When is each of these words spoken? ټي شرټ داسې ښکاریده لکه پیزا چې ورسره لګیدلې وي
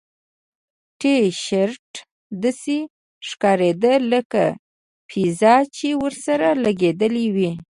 ټي 0.99 1.15
شرټ 1.45 1.91
داسې 2.43 2.77
ښکاریده 3.29 3.93
لکه 4.13 4.43
پیزا 5.09 5.55
چې 5.75 5.87
ورسره 6.03 6.47
لګیدلې 6.65 7.25
وي 7.35 7.51